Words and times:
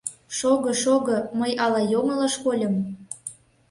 Шого, 0.37 0.71
шого, 0.81 1.17
мый 1.39 1.51
ала 1.65 1.81
йоҥылыш 1.91 2.35
кольым? 2.43 2.75